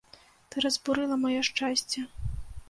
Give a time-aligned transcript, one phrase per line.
[0.55, 2.05] Ты разбурыла маё шчасце.